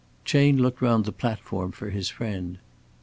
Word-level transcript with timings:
Chayne 0.25 0.57
looked 0.57 0.81
round 0.81 1.05
the 1.05 1.11
platform 1.11 1.71
for 1.71 1.91
his 1.91 2.09
friend. 2.09 2.57